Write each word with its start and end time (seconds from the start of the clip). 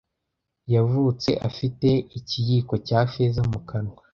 Yavutse 0.73 1.29
afite 1.49 1.89
ikiyiko 2.19 2.73
cya 2.87 2.99
feza 3.11 3.41
mu 3.51 3.59
kanwa. 3.69 3.99